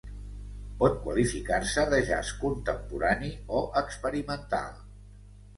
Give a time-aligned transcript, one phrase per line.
[0.79, 3.29] Pot qualificar-se de jazz contemporani
[3.61, 4.77] o experimental.